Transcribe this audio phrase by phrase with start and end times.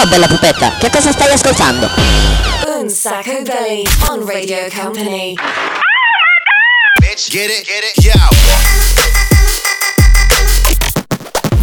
[0.00, 1.86] Ciao bella pupetta, che cosa stai ascoltando?
[2.78, 5.34] Un Sacco Belly on Radio Company.
[6.98, 8.14] Bitch, get it, get it, yo.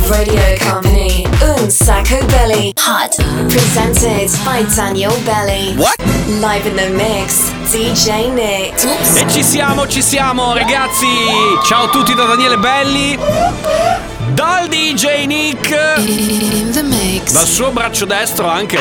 [0.07, 1.25] Radio Company.
[1.41, 2.73] Un Sacco Belly.
[2.77, 3.15] Hot.
[3.49, 5.75] Presented by Daniel Belly.
[5.75, 5.97] What?
[6.39, 7.49] Live in the mix.
[7.71, 8.83] DJ Nick.
[9.15, 11.07] E ci siamo, ci siamo ragazzi!
[11.65, 13.17] Ciao a tutti da Daniele Belli,
[14.37, 15.75] dal DJ Nick,
[17.31, 18.77] dal suo braccio destro anche.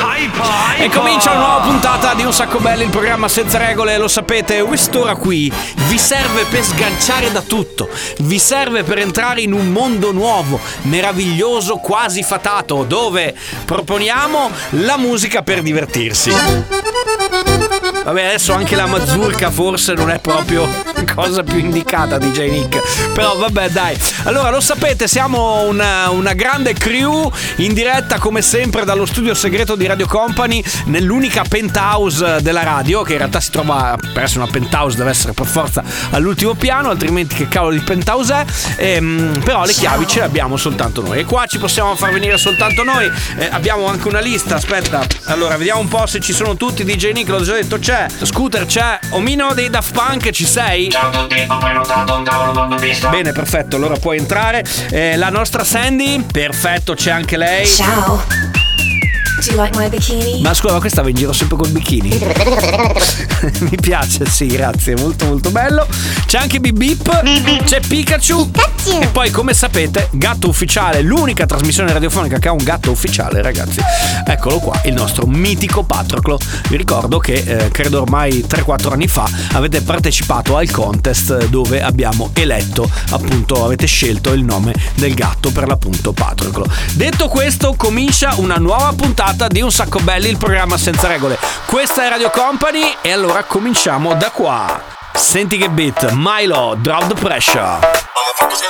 [0.76, 4.60] E comincia una nuova puntata di Un Sacco Belli, il programma senza regole, lo sapete,
[4.64, 5.50] quest'ora qui
[5.88, 7.88] vi serve per sganciare da tutto,
[8.18, 13.34] vi serve per entrare in un mondo nuovo, meraviglioso, quasi fatato, dove
[13.64, 14.50] proponiamo
[14.82, 16.34] la musica per divertirsi.
[18.04, 22.50] Vabbè, adesso anche la mazurka forse non è proprio la cosa più indicata di J.
[22.50, 23.12] Nick.
[23.12, 23.98] Però vabbè, dai.
[24.24, 29.74] Allora, lo sapete, siamo una, una grande crew in diretta come sempre dallo studio segreto
[29.74, 34.50] di Radio Company nell'unica penthouse della radio, che in realtà si trova per essere una
[34.50, 38.44] penthouse deve essere per forza all'ultimo piano, altrimenti che cavolo di penthouse è?
[38.76, 41.20] Ehm, però le chiavi ce le abbiamo soltanto noi.
[41.20, 43.10] E qua ci possiamo far venire soltanto noi.
[43.38, 45.06] Eh, abbiamo anche una lista, aspetta.
[45.24, 46.84] Allora, vediamo un po' se ci sono tutti.
[46.84, 48.06] DJ Nick, l'ho già detto, c'è.
[48.22, 48.98] Scooter c'è.
[49.10, 50.90] Omino dei Daft Punk, ci sei?
[50.90, 52.76] Ciao a tutti, ho prenotato un tavolo.
[53.10, 54.64] Bene, perfetto, allora puoi entrare.
[54.90, 57.66] Eh, la nostra Sandy, perfetto, c'è anche lei.
[57.66, 58.55] Ciao.
[59.38, 60.40] Do you like my bikini?
[60.40, 62.08] Ma scusa, ma questa va in giro sempre col bikini?
[63.68, 65.86] Mi piace, sì, grazie, molto molto bello.
[66.24, 68.50] C'è anche Bip Bip, c'è Pikachu.
[68.98, 73.78] E poi, come sapete, Gatto Ufficiale, l'unica trasmissione radiofonica che ha un gatto ufficiale, ragazzi.
[74.26, 76.38] Eccolo qua, il nostro mitico Patroclo.
[76.70, 82.30] Vi ricordo che eh, credo ormai 3-4 anni fa avete partecipato al contest dove abbiamo
[82.32, 86.66] eletto, appunto, avete scelto il nome del gatto per l'appunto Patroclo.
[86.94, 91.38] Detto questo, comincia una nuova puntata di Un Sacco Belli, il programma senza regole.
[91.66, 94.80] Questa è Radio Company e allora cominciamo da qua.
[95.14, 97.78] Senti che beat, Milo, drop the pressure.
[98.14, 98.60] Motherfuckers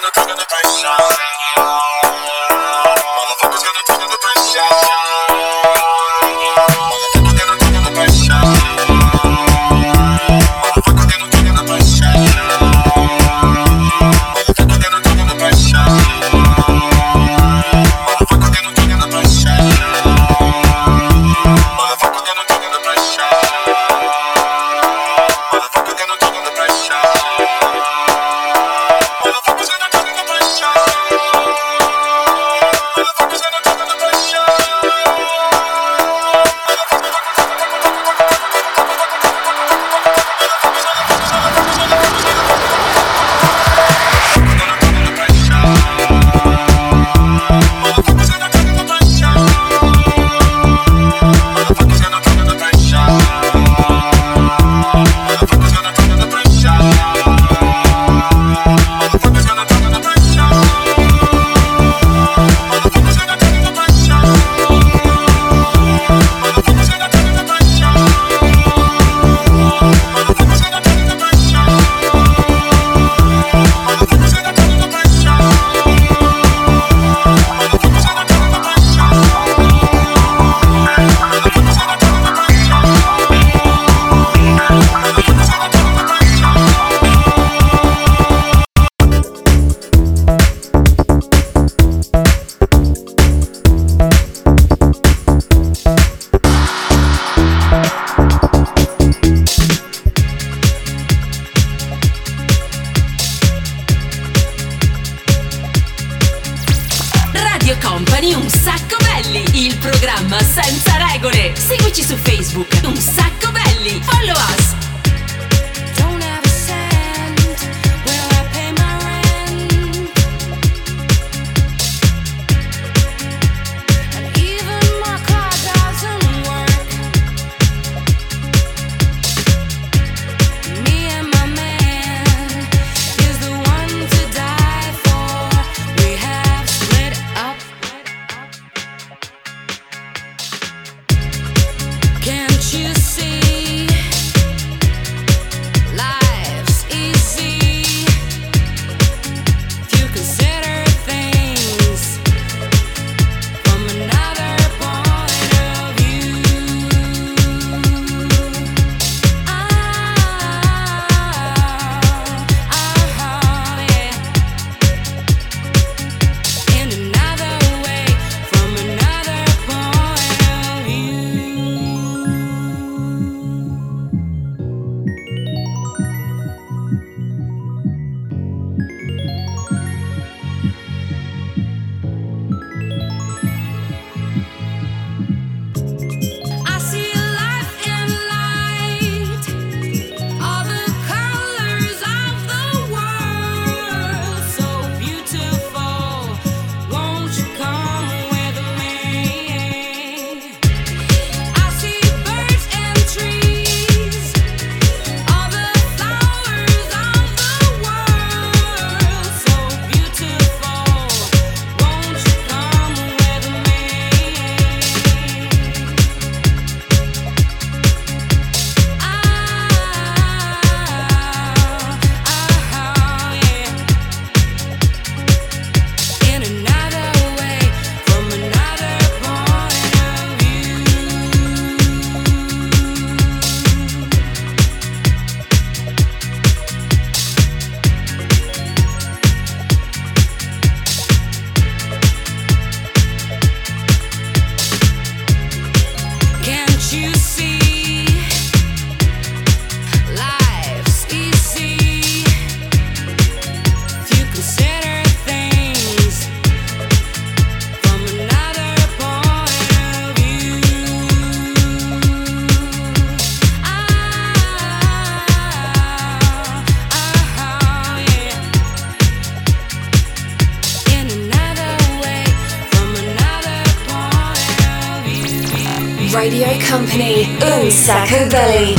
[278.37, 278.76] Belly.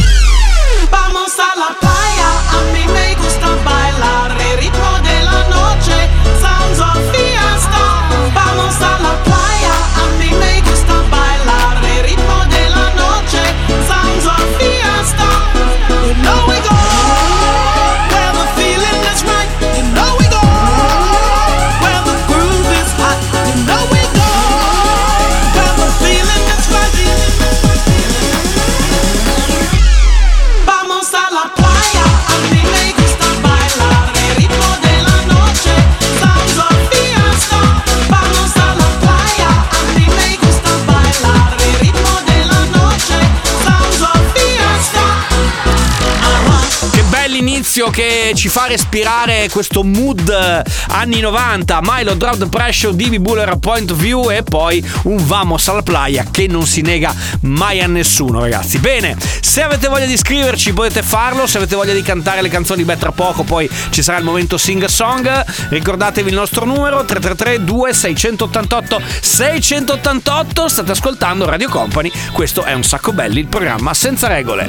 [47.77, 53.19] Bell'inizio che ci fa respirare questo mood eh, anni 90, Milo Drop the Pressure, Divi
[53.19, 57.81] Buller Point of View e poi un Vamos alla playa che non si nega mai
[57.81, 58.79] a nessuno ragazzi.
[58.79, 62.83] Bene, se avete voglia di scriverci potete farlo, se avete voglia di cantare le canzoni
[62.83, 65.29] beh tra poco poi ci sarà il momento sing song,
[65.69, 73.11] ricordatevi il nostro numero 333 2688 688, state ascoltando Radio Company, questo è un sacco
[73.13, 74.65] belli, il programma senza regole.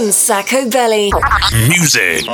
[0.00, 1.10] Un Sacco Belly.
[1.68, 2.24] Music.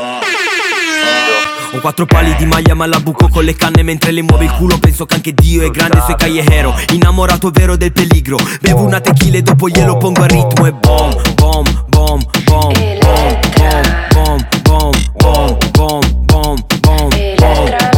[1.72, 4.52] Ho quattro pali di maglia ma la buco con le canne mentre le muove il
[4.52, 9.00] culo Penso che anche Dio è grande sui callejero Innamorato vero del peligro Bevo una
[9.00, 14.46] tequila e dopo glielo pongo a ritmo E bom, bom, bom, bom, bom, bom, bom,
[14.62, 17.95] bom, bom, bom, bom, bom, bom, bom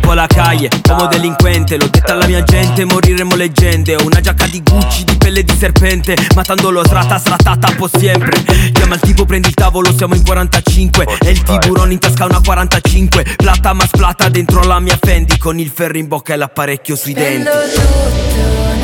[0.00, 4.46] Po' la calle, uomo delinquente L'ho detta alla mia gente, moriremo leggende Ho una giacca
[4.46, 8.42] di Gucci, di pelle di serpente Matandolo srata, sratata, po' sempre.
[8.72, 12.40] Chiama il tipo, prendi il tavolo, siamo in 45 E il tiburone in tasca una
[12.44, 16.96] 45 Plata ma splata dentro la mia Fendi Con il ferro in bocca e l'apparecchio
[16.96, 18.79] sui denti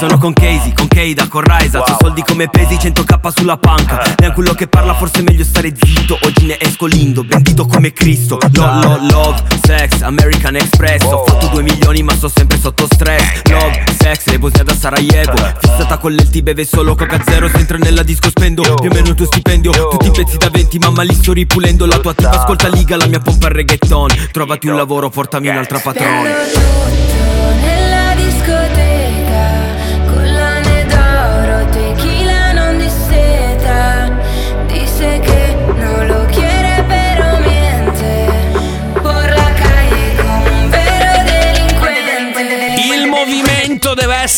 [0.00, 1.82] Sono con Casey, con Keida, con Raisa.
[1.82, 4.14] C'ho soldi come pesi, 100k sulla panca.
[4.16, 6.18] E a quello che parla forse è meglio stare zitto.
[6.22, 8.38] Oggi ne esco lindo, bendito come Cristo.
[8.52, 11.02] Lo, lo, love, sex, American Express.
[11.02, 13.42] Ho fatto due milioni ma sto sempre sotto stress.
[13.50, 15.36] Love, sex, le bosnia da Sarajevo.
[15.60, 17.50] Fissata con l'Elti, beve solo Coca Zero.
[17.50, 19.70] Se entro nella disco spendo più o meno il tuo stipendio.
[19.70, 21.84] Tutti i pezzi da 20, mamma li sto ripulendo.
[21.84, 24.08] La tua tipa ascolta liga, la mia pompa è reggaeton.
[24.32, 27.69] Trovati un lavoro, portami un'altra patrona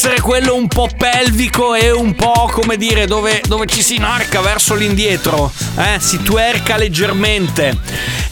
[0.05, 4.41] essere quello un po' pelvico e un po' come dire dove, dove ci si inarca
[4.41, 6.01] verso l'indietro, eh?
[6.01, 7.79] si tuerca leggermente.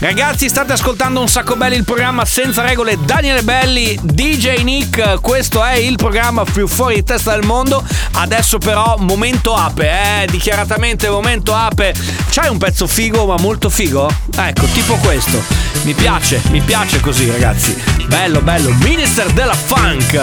[0.00, 2.98] Ragazzi, state ascoltando un sacco belli il programma senza regole.
[3.04, 7.84] Daniele Belli, DJ Nick, questo è il programma più fuori di testa del mondo.
[8.12, 10.26] Adesso però momento ape, eh?
[10.26, 11.94] dichiaratamente momento ape.
[12.30, 14.10] C'hai un pezzo figo, ma molto figo?
[14.36, 15.40] Ecco, tipo questo.
[15.82, 17.76] Mi piace, mi piace così, ragazzi.
[18.06, 18.72] Bello, bello.
[18.80, 20.14] Minister della Funk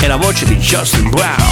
[0.00, 1.48] e la voce di Justin Brown.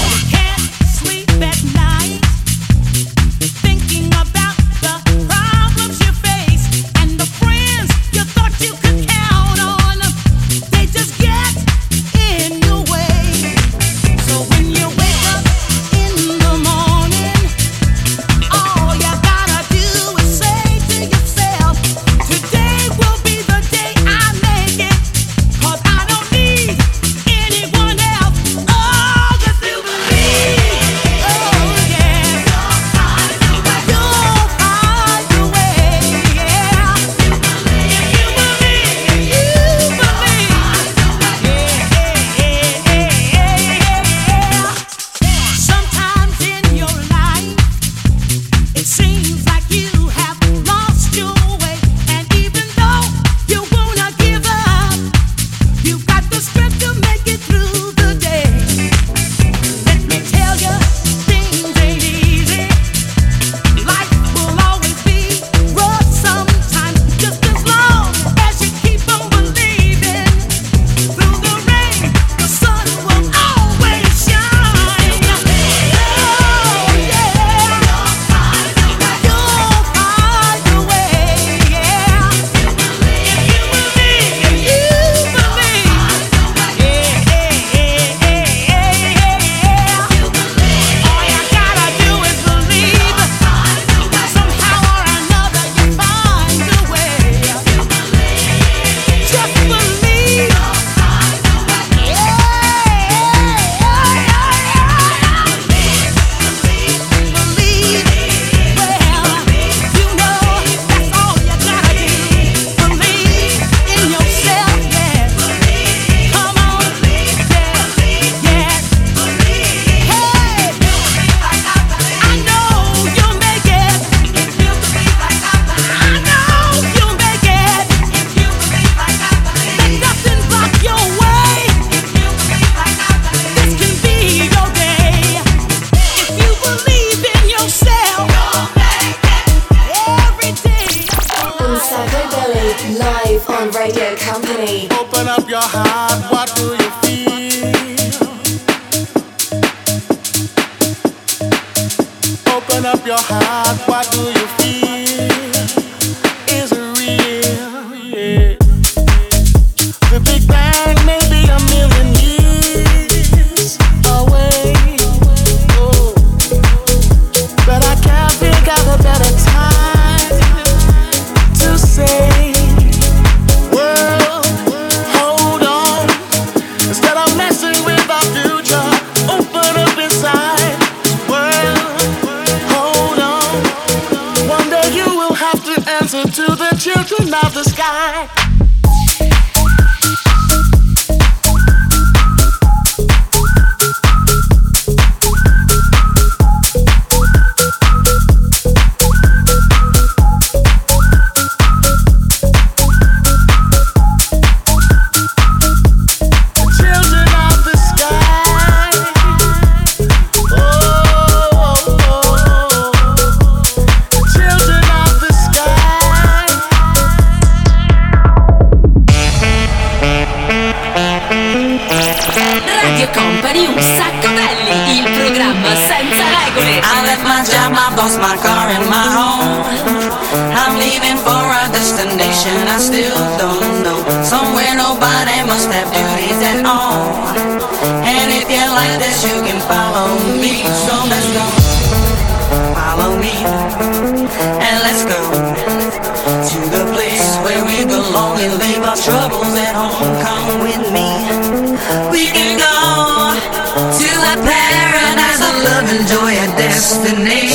[257.05, 257.46] the name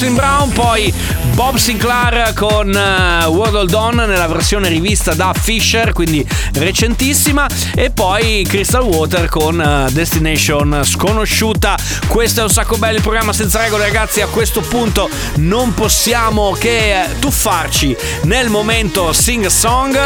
[0.00, 0.90] Jason Brown, poi
[1.34, 7.90] Bob Sinclair con uh, World Old On nella versione rivista da Fisher, quindi recentissima, e
[7.90, 11.76] poi Crystal Water con eh, Destination sconosciuta.
[12.06, 14.22] Questo è un sacco bello il programma senza regole, ragazzi.
[14.22, 19.98] A questo punto non possiamo che tuffarci nel momento sing a song,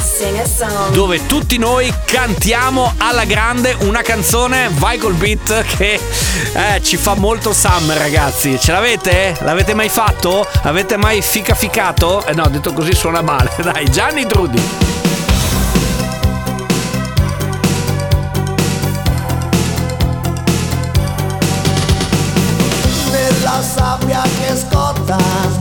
[0.00, 0.92] sing a song.
[0.92, 6.00] dove tutti noi cantiamo alla grande una canzone, vai col beat perché
[6.74, 8.58] eh, ci fa molto Sam, ragazzi.
[8.58, 9.36] Ce l'avete?
[9.40, 10.46] L'avete mai fatto?
[10.62, 12.26] Avete mai fica ficato?
[12.26, 13.50] Eh no, detto così suona male.
[13.62, 14.60] Dai, Gianni Trudi.
[23.10, 25.57] Nella sabbia che scotta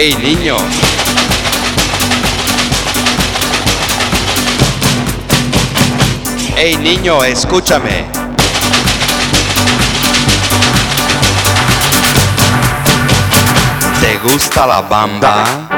[0.00, 0.56] Hey niño.
[6.54, 8.06] Hey niño, escúchame.
[14.00, 15.77] ¿Te gusta la bamba?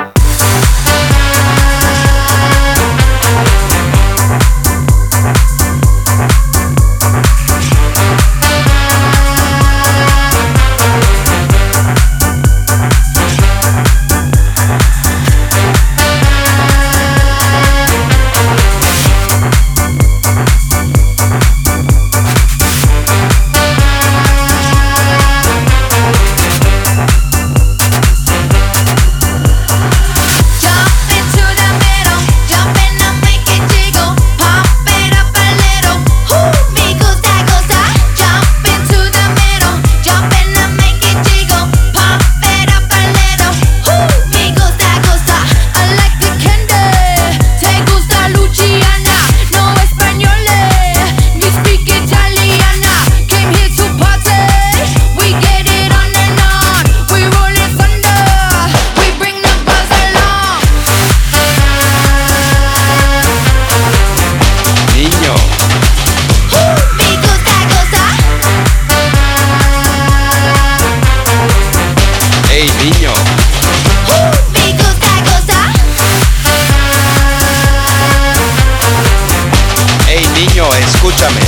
[80.82, 81.40] Escúchame.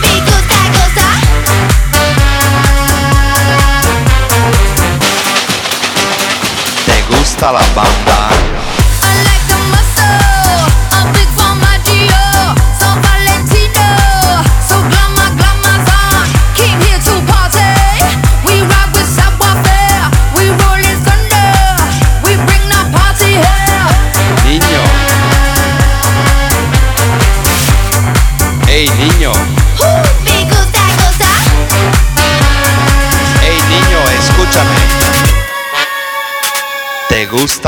[0.00, 1.06] Me gusta gusta.
[6.86, 8.11] ¿Te gusta la bamba?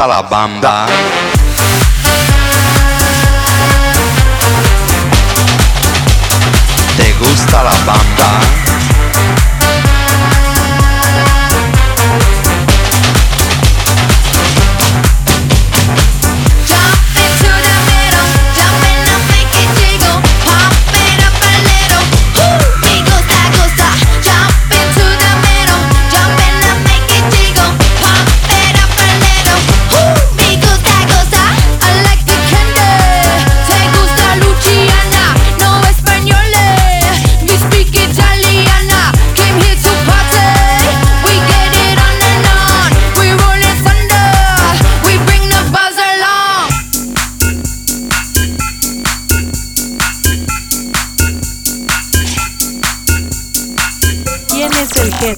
[0.05, 1.34] Alabama.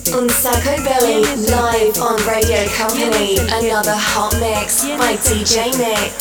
[0.04, 0.14] Es?
[0.14, 3.38] On Sacco Belly, live on Radio Company.
[3.38, 6.12] Another hot mix by DJ Nick.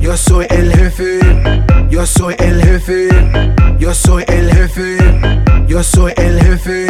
[0.00, 1.20] Yo soy el jefe,
[1.90, 3.08] yo soy el jefe,
[3.78, 4.98] yo soy el jefe,
[5.72, 6.86] yo soy el jefe.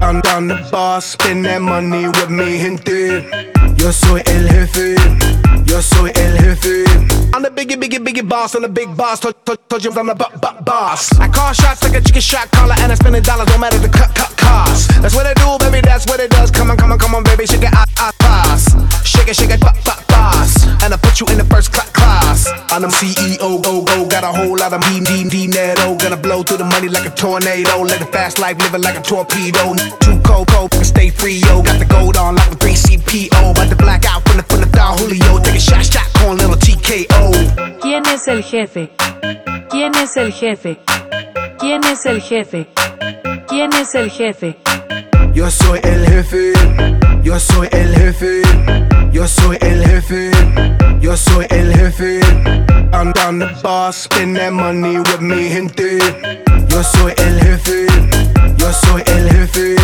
[0.00, 3.28] I'm down the boss, spend that money with me, gente.
[3.76, 4.94] Yo soy el jefe,
[5.64, 6.84] yo soy el jefe.
[7.34, 9.18] I'm the biggie, biggie, biggie boss, I'm the big boss.
[9.18, 11.10] Told, told, told you I'm the bu- bu- boss.
[11.18, 13.88] I call shots like a chicken shot caller, and I spend dollars, no matter the
[13.88, 14.90] cut, cut cost.
[15.02, 16.52] That's what I do, baby, that's what it does.
[16.52, 18.93] Come on, come on, come on, baby, shake it, ah, boss.
[19.04, 20.64] Shake it, shake it, bu- bu- boss.
[20.82, 22.48] And I put you in the first cla- class.
[22.72, 25.94] I'm the CEO, go, go, got a whole lot of D, D, dinero.
[25.96, 27.82] Gonna blow through the money like a tornado.
[27.82, 29.74] Let the fast life living like a torpedo.
[30.00, 31.62] Too cold, cold, stay free, yo.
[31.62, 33.50] Got the gold on like a 3CPO.
[33.52, 35.38] About to black out from the, from the Don Julio.
[35.42, 37.80] Take a shot, shot, corn, little TKO.
[37.80, 38.90] ¿Quién es el jefe?
[39.70, 40.78] ¿Quién es el jefe?
[41.58, 42.66] ¿Quién es el jefe?
[43.48, 44.56] ¿Quién es el jefe?
[45.34, 46.52] Yo soy el jefe,
[47.24, 48.42] yo soy el jefe,
[49.10, 50.30] yo soy el jefe,
[51.00, 52.20] yo soy el jefe.
[52.92, 55.98] I'm down the boss, spend that money with me, gente.
[56.68, 57.86] Yo soy el jefe,
[58.56, 59.74] yo soy el jefe.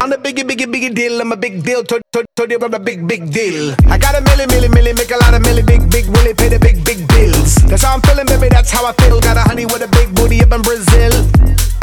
[0.00, 1.20] I'm the biggie, biggie, biggie deal.
[1.20, 1.82] I'm a big deal.
[1.82, 3.74] Told, told, told you I'm a big, big deal.
[3.90, 6.48] I got a milli, milli, milli, make a lot of milli, big, big willie, pay
[6.48, 7.56] the big, big bills.
[7.66, 8.48] That's how I'm feeling, baby.
[8.48, 9.20] That's how I feel.
[9.20, 11.26] Got a honey with a big booty up in Brazil.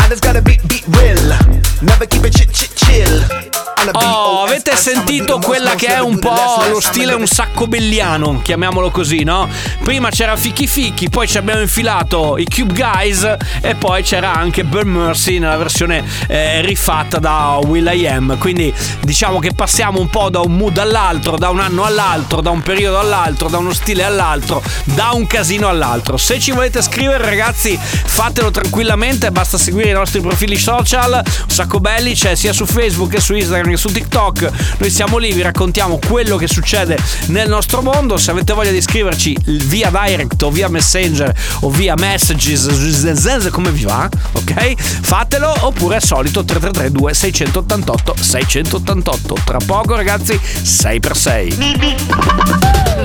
[0.07, 1.37] I just gotta beat, beat real.
[1.81, 3.55] Never keep it chit, chit, chill.
[3.93, 6.33] Oh, avete sentito quella che è un po'
[6.69, 9.47] lo stile un sacco belliano, chiamiamolo così, no?
[9.83, 14.65] Prima c'era Fichi Fichi, poi ci abbiamo infilato i Cube Guys e poi c'era anche
[14.65, 18.37] Burn Mercy nella versione eh, rifatta da Will I Am.
[18.37, 22.49] Quindi diciamo che passiamo un po' da un mood all'altro, da un anno all'altro, da
[22.49, 26.17] un periodo all'altro, da uno stile all'altro, da un casino all'altro.
[26.17, 32.13] Se ci volete scrivere ragazzi fatelo tranquillamente, basta seguire nostri profili social, un sacco belli,
[32.13, 34.49] c'è sia su Facebook che su Instagram che su TikTok.
[34.77, 38.17] Noi siamo lì, vi raccontiamo quello che succede nel nostro mondo.
[38.17, 43.83] Se avete voglia di scriverci via direct o via messenger o via messages, come vi
[43.83, 44.73] va, ok?
[44.77, 49.35] Fatelo oppure al solito 3332 688 688.
[49.43, 51.55] Tra poco ragazzi, 6x6.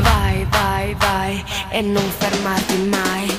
[0.00, 3.30] Vai, vai, vai e non fermarti mai.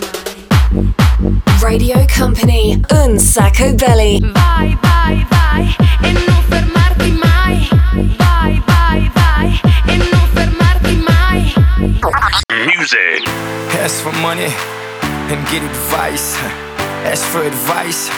[1.63, 4.19] Radio Company, un sacco belly.
[4.33, 7.69] Vai, vai, vai e non fermarti mai.
[8.17, 11.53] Vai, vai, vai e non fermarti mai.
[12.65, 13.29] Music.
[13.81, 14.51] Ask for money
[15.29, 16.35] and get advice.
[17.05, 18.11] Ask for advice,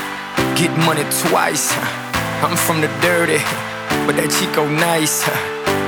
[0.56, 1.72] get money twice.
[2.42, 3.40] I'm from the dirty,
[4.08, 5.24] but that Chico nice.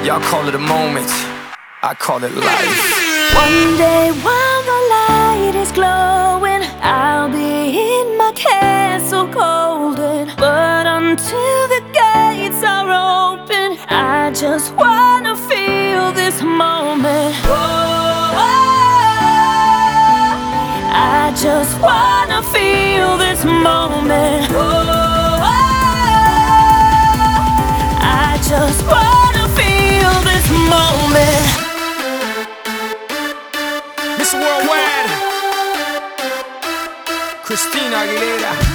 [0.06, 1.10] Y'all call it a moment,
[1.82, 3.34] I call it life.
[3.34, 6.37] One day while the light is glowing,
[11.10, 12.90] until the gates are
[13.32, 17.34] open, I just wanna feel this moment.
[17.46, 18.34] Oh,
[20.92, 24.48] I just wanna feel this moment.
[24.52, 25.40] Oh,
[28.02, 31.46] I just wanna feel this moment.
[34.18, 35.10] Miss Worldwide,
[37.46, 38.67] Christina Aguilera.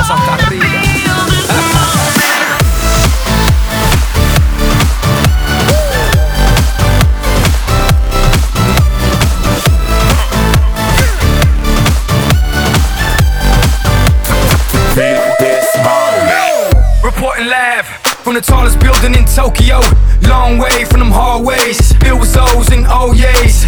[0.00, 0.39] cosas
[18.30, 19.80] from the tallest building in Tokyo.
[20.30, 21.90] Long way from them hallways.
[21.98, 23.18] Filled with O's and O's.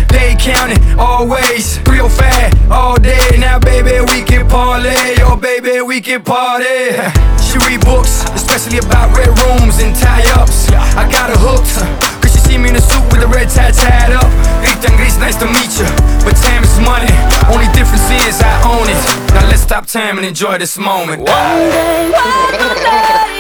[0.06, 1.82] They counting always.
[1.90, 3.18] Real fat all day.
[3.38, 5.18] Now, baby, we can parlay.
[5.26, 6.94] Oh, baby, we can party.
[7.42, 10.70] She read books, especially about red rooms and tie ups.
[10.96, 11.74] I got her hooked.
[12.22, 14.30] Cause she see me in a suit with a red tie tied up.
[14.62, 15.90] Ethan nice to meet you.
[16.24, 17.12] But time is money.
[17.52, 19.34] Only difference is I own it.
[19.34, 21.18] Now let's stop time and enjoy this moment.
[21.22, 23.31] One day while the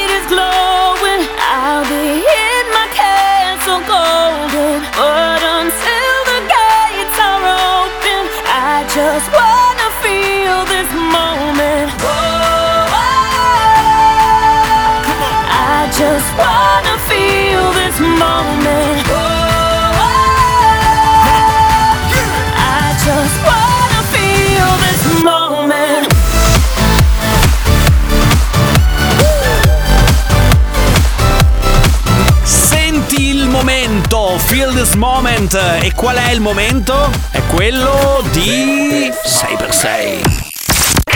[34.82, 35.54] this moment.
[35.80, 37.08] E qual è il momento?
[37.30, 40.20] È quello di 6x6.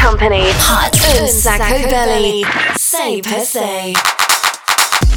[0.00, 2.44] Company, hot, un sacco belly.
[2.76, 4.25] Say per se.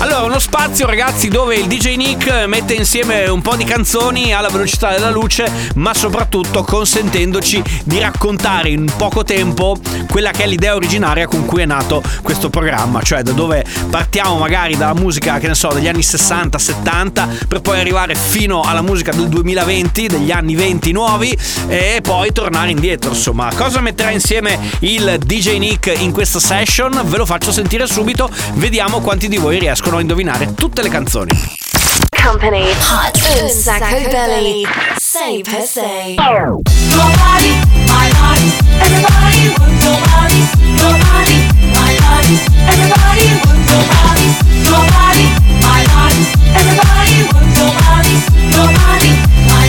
[0.01, 4.47] Allora, uno spazio, ragazzi, dove il DJ Nick mette insieme un po' di canzoni alla
[4.47, 9.75] velocità della luce, ma soprattutto consentendoci di raccontare in poco tempo
[10.09, 14.37] quella che è l'idea originaria con cui è nato questo programma, cioè da dove partiamo
[14.37, 18.81] magari dalla musica, che ne so, degli anni 60, 70, per poi arrivare fino alla
[18.81, 23.09] musica del 2020, degli anni 20 nuovi, e poi tornare indietro.
[23.09, 27.01] Insomma, cosa metterà insieme il DJ Nick in questa session?
[27.03, 31.31] Ve lo faccio sentire subito, vediamo quanti di voi riescono a indovinare tutte le canzoni.
[32.09, 34.65] Company, hot, un sacco belly.
[34.97, 36.15] Say per se.
[36.15, 36.61] Your
[37.17, 37.53] body,
[37.87, 40.41] my body, everybody move your body.
[40.75, 41.37] Your body,
[41.73, 42.35] my body,
[42.67, 44.27] everybody move your body.
[44.63, 45.25] Your body,
[45.61, 46.21] my body,
[46.53, 48.15] everybody move your body.
[48.53, 49.11] Your body,
[49.47, 49.68] my body,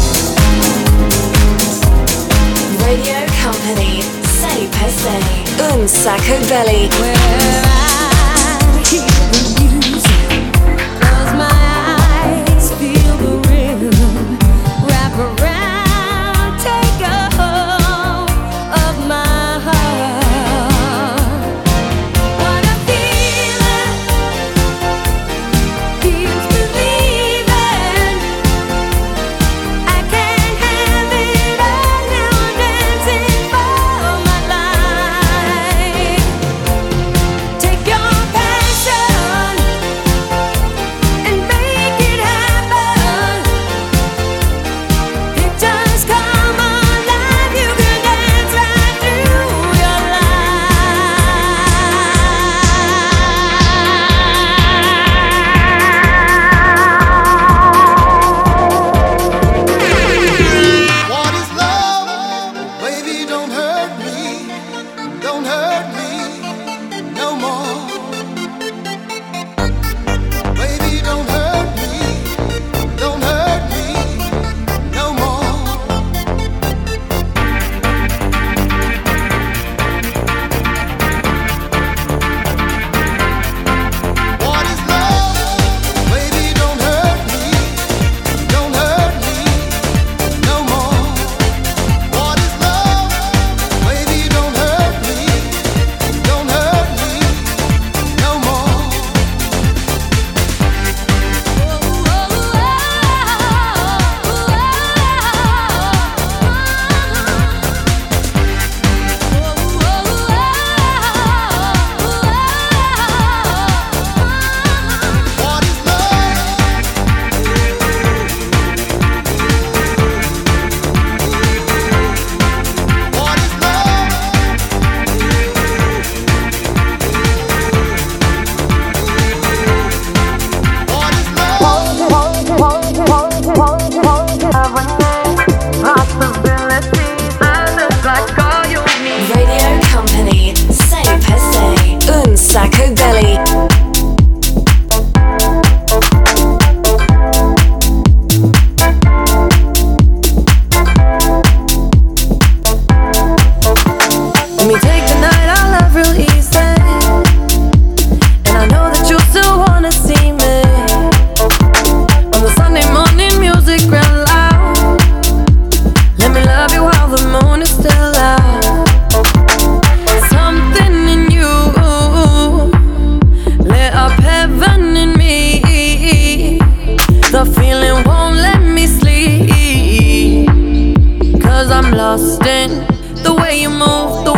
[5.03, 6.89] Un Sacco Belly.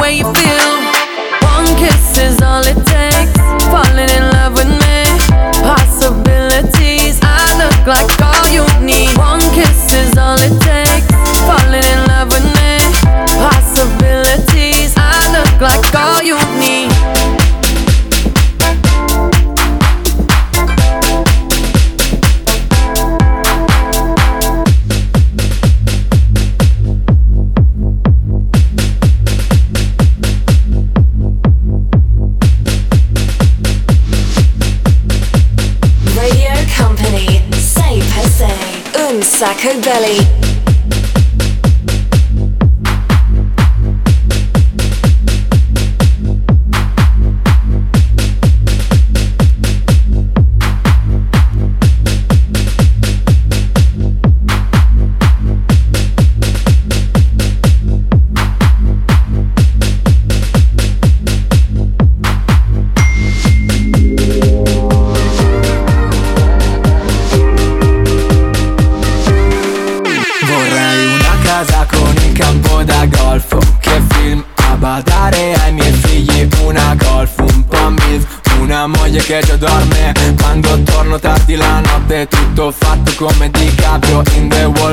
[0.04, 0.74] way you feel.
[1.56, 2.93] One kiss is all it takes.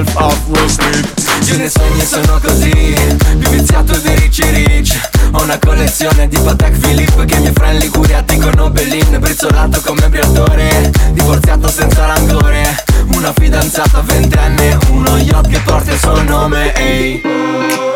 [0.00, 1.20] Wolf of Wall Street.
[1.42, 2.94] Sì, nei sogni sono così
[3.38, 4.98] Più viziato di Ricci ricci.
[5.32, 10.90] Ho una collezione di Patek Philippe Che mia friend Liguriati con Obelin Brizzolato come briatore
[11.12, 12.84] Divorziato senza rancore.
[13.12, 17.89] Una fidanzata ventenne Uno yacht che porta il suo nome, ehi.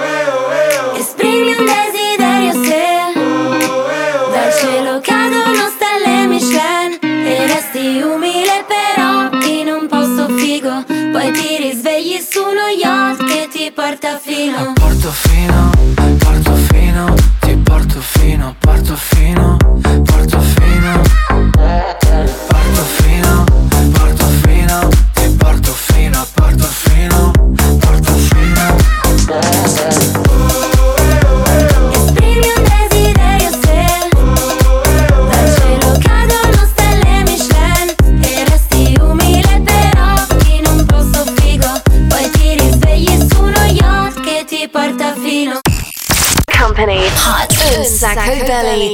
[14.44, 14.73] Selena.
[48.60, 48.93] Sacco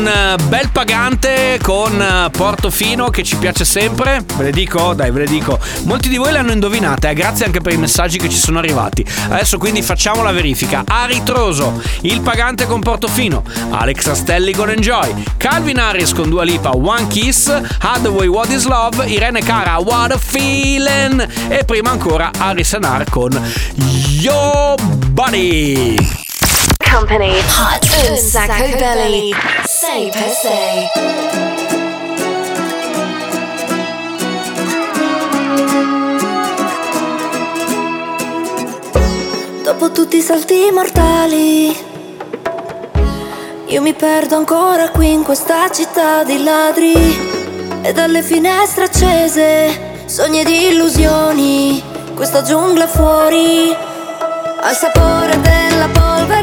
[0.00, 4.24] un eh, bel pagante con eh, Portofino che ci piace sempre.
[4.36, 4.94] Ve le dico?
[4.94, 5.58] Dai, ve le dico.
[5.82, 8.58] Molti di voi le hanno indovinate, eh, grazie anche per i messaggi che ci sono
[8.58, 9.04] arrivati.
[9.28, 10.84] Adesso quindi facciamo la verifica.
[10.86, 16.70] A ritroso, il pagante con Portofino, Alex Astelli con Enjoy, Calvin Harris con Dua Lipa,
[16.70, 22.72] One Kiss, Hathaway What Is Love, Irene Cara What a Feeling e prima ancora Harris
[22.72, 23.38] Anar con
[24.20, 24.74] Yo
[25.10, 26.29] Buddy.
[26.92, 27.38] Company.
[27.58, 29.32] Hot un sacco belli.
[29.64, 30.88] Say per se.
[39.62, 41.76] Dopo tutti i salti mortali,
[43.66, 46.92] io mi perdo ancora qui in questa città di ladri.
[47.82, 51.82] E dalle finestre accese, sogni di illusioni,
[52.14, 53.74] questa giungla fuori,
[54.60, 56.39] al sapore della polvere,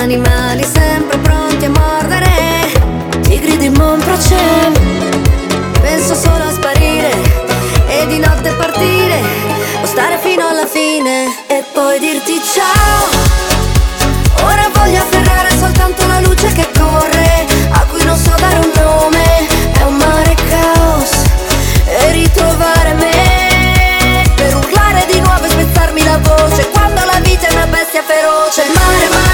[0.00, 2.72] animali sempre pronti a mordere,
[3.20, 4.34] tigri di Monproce.
[5.78, 7.10] Penso solo a sparire
[7.86, 9.20] e di notte partire
[9.82, 13.08] o stare fino alla fine e poi dirti ciao.
[14.46, 19.46] Ora voglio afferrare soltanto la luce che corre, a cui non so dare un nome,
[19.78, 21.10] è un mare caos
[21.84, 27.52] e ritrovare me per urlare di nuovo e spezzarmi la voce quando la vita è
[27.52, 28.64] una bestia feroce.
[28.72, 29.29] Mare, mare,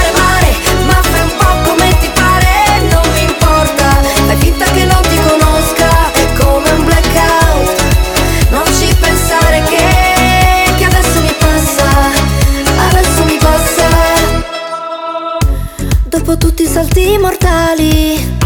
[16.56, 18.38] tutti i salti mortali,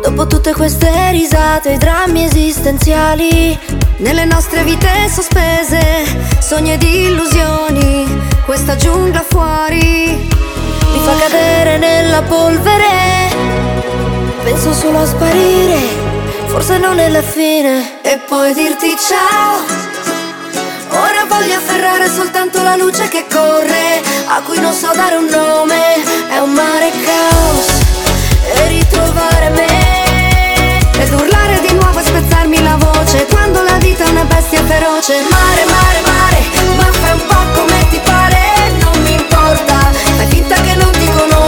[0.00, 3.58] dopo tutte queste risate, i drammi esistenziali,
[3.96, 6.04] nelle nostre vite sospese,
[6.38, 8.06] sogni ed illusioni,
[8.44, 10.28] questa giungla fuori
[10.92, 13.34] mi fa cadere nella polvere.
[14.44, 15.78] Penso solo a sparire,
[16.46, 19.85] forse non è la fine, e poi dirti ciao.
[20.98, 26.02] Ora voglio afferrare soltanto la luce che corre, a cui non so dare un nome,
[26.30, 27.66] è un mare caos,
[28.54, 34.08] e ritrovare me, ed urlare di nuovo e spezzarmi la voce, quando la vita è
[34.08, 35.20] una bestia feroce.
[35.28, 36.40] Mare, mare, mare,
[36.76, 41.10] ma fai un po' come ti pare, non mi importa, fai finta che non ti
[41.10, 41.45] conosca,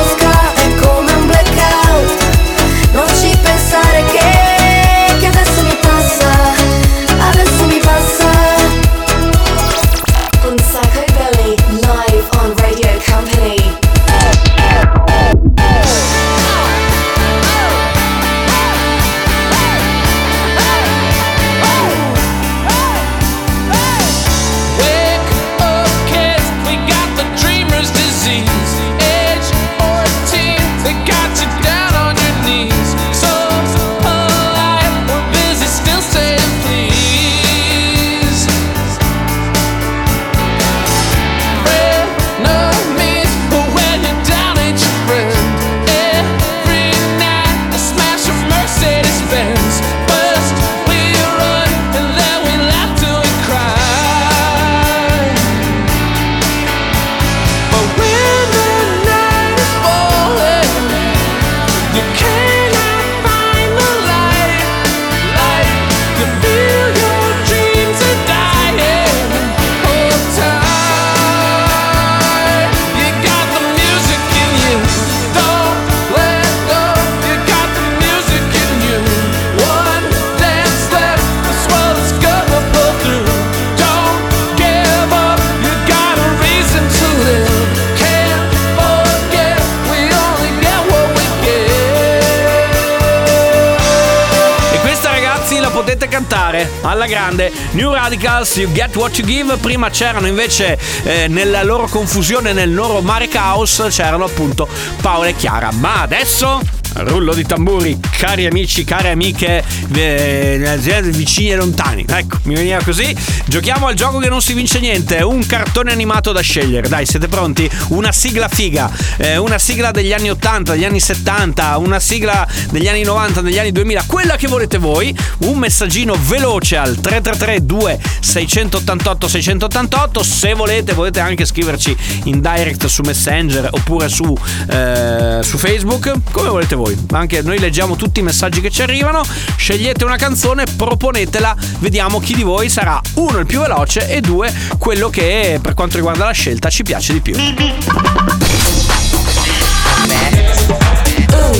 [98.08, 99.58] Radicals, You Get What You Give.
[99.58, 104.66] Prima c'erano invece eh, nella loro confusione, nel loro mare caos, c'erano appunto
[105.02, 105.70] Paola e Chiara.
[105.72, 106.77] Ma adesso...
[106.98, 109.62] Rullo di tamburi, cari amici, care amiche,
[109.94, 112.04] eh, vicini e lontani.
[112.08, 113.14] Ecco, mi veniva così.
[113.46, 115.22] Giochiamo al gioco che non si vince niente.
[115.22, 116.88] Un cartone animato da scegliere.
[116.88, 117.70] Dai, siete pronti?
[117.88, 118.90] Una sigla figa.
[119.18, 123.58] eh, una sigla degli anni 80, degli anni 70, una sigla degli anni 90, degli
[123.58, 124.04] anni 2000.
[124.06, 125.16] Quella che volete voi.
[125.38, 130.22] Un messaggino veloce al 333 2688 688.
[130.22, 134.36] Se volete, potete anche scriverci in direct su Messenger oppure su,
[134.68, 136.12] eh, su Facebook.
[136.32, 139.22] Come volete voi voi, anche noi leggiamo tutti i messaggi che ci arrivano,
[139.56, 144.52] scegliete una canzone, proponetela, vediamo chi di voi sarà uno il più veloce e due
[144.78, 147.36] quello che per quanto riguarda la scelta ci piace di più.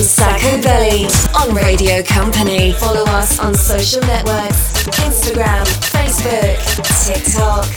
[0.01, 2.71] Sacco Belly on Radio Company.
[2.71, 6.57] Follow us on social networks Instagram, Facebook,
[7.05, 7.67] TikTok.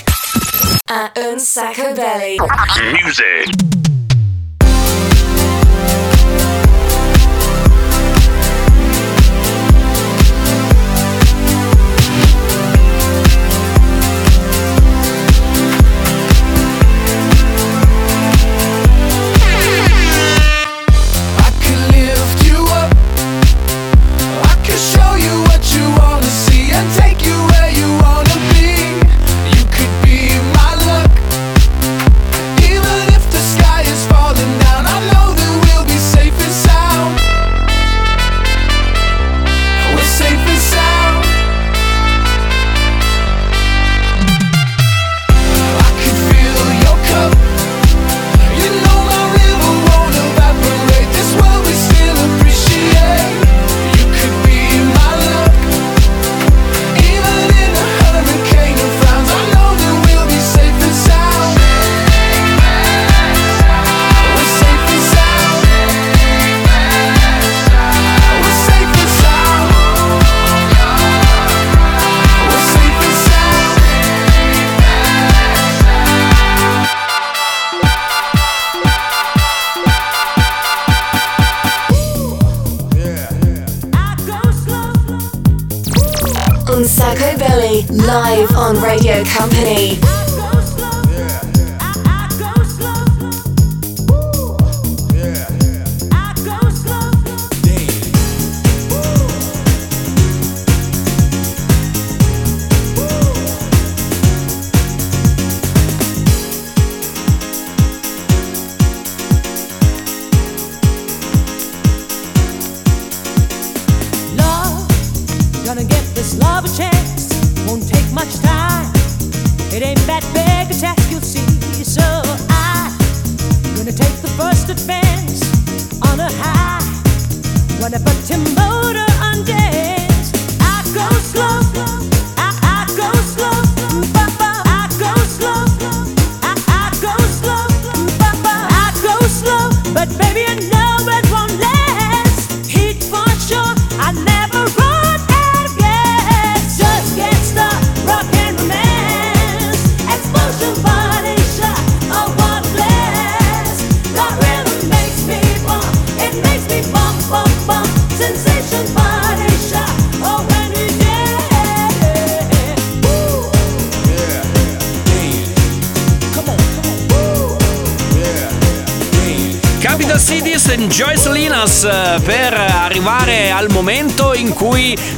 [0.89, 2.37] At Unsacco Belly.
[2.93, 3.82] Music.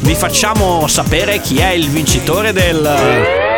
[0.01, 3.53] vi facciamo sapere chi è il vincitore del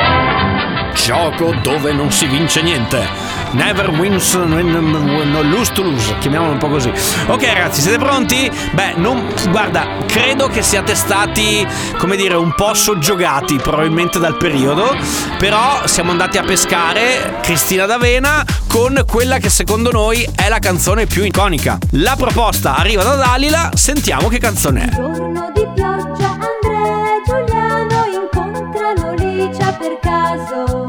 [1.07, 3.35] gioco dove non si vince niente.
[3.53, 6.91] Never wins, non lose to lose, chiamiamolo un po' così.
[7.27, 8.51] Ok ragazzi, siete pronti?
[8.73, 14.97] Beh, non, guarda, credo che siate stati, come dire, un po' soggiogati probabilmente dal periodo,
[15.39, 21.07] però siamo andati a pescare Cristina D'Avena con quella che secondo noi è la canzone
[21.07, 21.79] più iconica.
[21.93, 25.56] La proposta arriva da Dalila, sentiamo che canzone è.
[30.37, 30.86] So.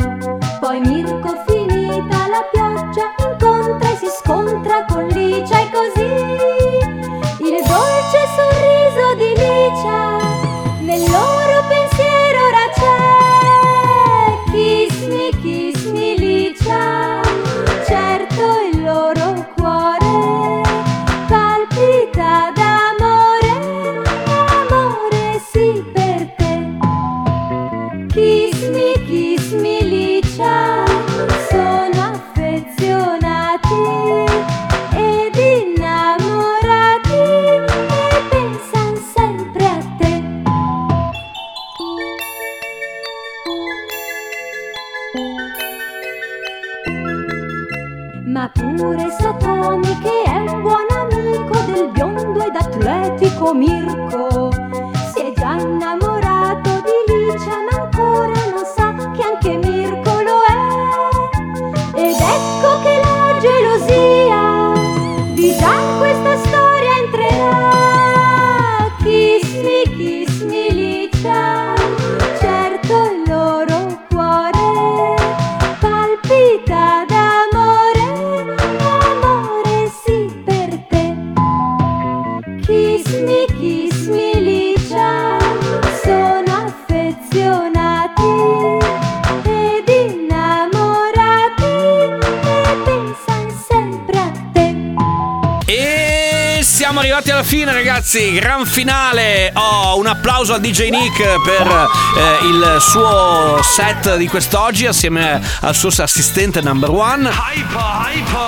[97.87, 98.33] Ragazzi.
[98.33, 99.49] Gran finale.
[99.53, 105.73] Oh, un applauso a DJ Nick per eh, il suo set di quest'oggi, assieme al
[105.73, 107.31] suo assistente number one.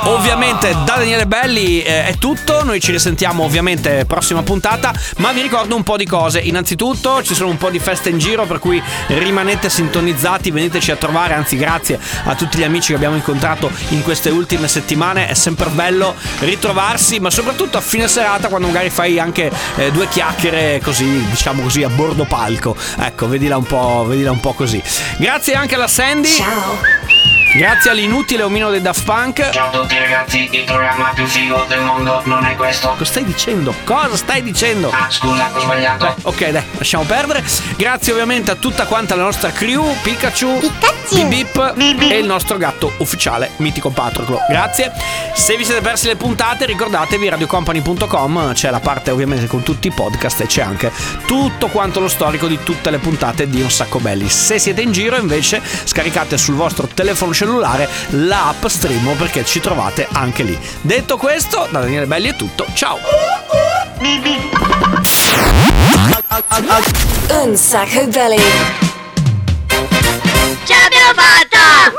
[0.03, 2.65] Ovviamente, da Daniele Belli eh, è tutto.
[2.65, 4.93] Noi ci risentiamo, ovviamente, prossima puntata.
[5.17, 6.39] Ma vi ricordo un po' di cose.
[6.39, 10.97] Innanzitutto, ci sono un po' di feste in giro, per cui rimanete sintonizzati, veniteci a
[10.97, 11.35] trovare.
[11.35, 15.29] Anzi, grazie a tutti gli amici che abbiamo incontrato in queste ultime settimane.
[15.29, 20.07] È sempre bello ritrovarsi, ma soprattutto a fine serata quando magari fai anche eh, due
[20.07, 22.75] chiacchiere così, diciamo così, a bordo palco.
[22.99, 24.81] Ecco, vedila un po', vedila un po' così.
[25.17, 26.29] Grazie anche alla Sandy.
[26.29, 27.38] Ciao.
[27.51, 29.49] Grazie all'inutile omino dei Daft Punk.
[29.49, 32.89] Ciao a tutti ragazzi, il programma più figo del mondo non è questo.
[32.89, 33.73] Cosa stai dicendo?
[33.85, 34.91] Cosa stai dicendo?
[34.91, 36.15] Ah, scusa, ho sbagliato.
[36.23, 37.43] Ok, dai, lasciamo perdere.
[37.75, 40.59] Grazie ovviamente a tutta quanta la nostra crew, Pikachu,
[41.27, 44.41] Bip Bip e il nostro gatto ufficiale, mitico Patroclo.
[44.47, 44.91] Grazie.
[45.33, 49.91] Se vi siete persi le puntate, ricordatevi radiocompany.com, c'è la parte ovviamente con tutti i
[49.91, 50.91] podcast e c'è anche
[51.25, 54.29] tutto quanto lo storico di tutte le puntate di Un Sacco Belli.
[54.29, 60.05] Se siete in giro invece scaricate sul vostro telefono cellulare l'app Streamo perché ci trovate
[60.11, 60.59] anche lì.
[60.81, 62.65] Detto questo, da Daniele Belli è tutto.
[62.73, 62.97] Ciao!
[67.29, 68.41] Un sacco belly.
[70.65, 71.93] Ce l'abbiamo fatta!